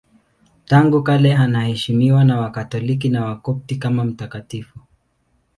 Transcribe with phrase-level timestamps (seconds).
[0.65, 4.79] Tangu kale anaheshimiwa na Wakatoliki na Wakopti kama mtakatifu.